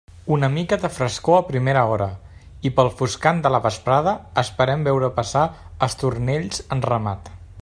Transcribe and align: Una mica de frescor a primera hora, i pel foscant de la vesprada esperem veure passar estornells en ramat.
Una 0.35 0.47
mica 0.51 0.77
de 0.85 0.89
frescor 0.93 1.35
a 1.41 1.43
primera 1.49 1.83
hora, 1.91 2.07
i 2.69 2.73
pel 2.79 2.89
foscant 3.01 3.43
de 3.45 3.53
la 3.57 3.61
vesprada 3.69 4.17
esperem 4.45 4.89
veure 4.91 5.11
passar 5.21 5.47
estornells 5.91 6.65
en 6.77 6.87
ramat. 6.93 7.35